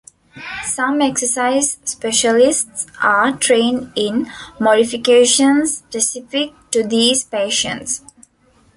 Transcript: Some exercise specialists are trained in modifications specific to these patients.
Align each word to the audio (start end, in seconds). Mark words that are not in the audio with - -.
Some 0.65 0.99
exercise 0.99 1.77
specialists 1.85 2.87
are 3.03 3.33
trained 3.37 3.93
in 3.95 4.31
modifications 4.59 5.77
specific 5.77 6.53
to 6.71 6.81
these 6.81 7.23
patients. 7.23 8.01